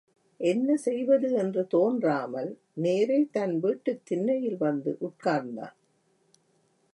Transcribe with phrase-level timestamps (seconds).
[0.37, 2.59] என்ன செய்வது என்று தோன்றாமல்
[2.73, 5.75] நேரே தன் வீட்டுத் திண்ணையில் வந்து உட்கார்ந்தான்.